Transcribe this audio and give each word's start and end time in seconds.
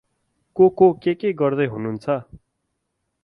को 0.55 0.69
को 0.69 0.91
के 1.03 1.13
के 1.13 1.33
गर्दै 1.33 1.67
हनुहुन्छ? 1.67 2.17